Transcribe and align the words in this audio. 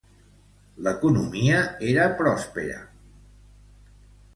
L'economia 0.87 1.61
era 1.93 2.09
pròspera. 2.25 2.83